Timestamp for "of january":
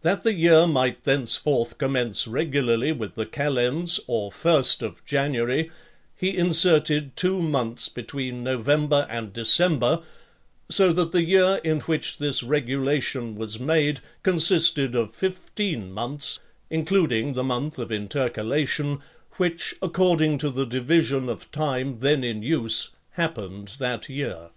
4.82-5.70